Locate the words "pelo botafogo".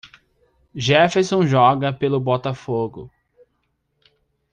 1.93-3.11